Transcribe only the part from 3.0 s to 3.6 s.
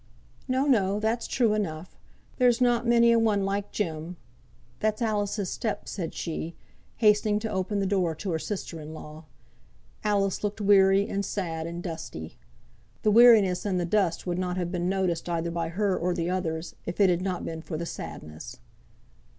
a one